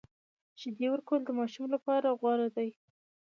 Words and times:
شیدې 0.59 0.87
ورکول 0.91 1.21
د 1.25 1.29
ماشوم 1.39 1.65
لپاره 1.75 2.17
غوره 2.19 2.47
دي۔ 2.55 2.69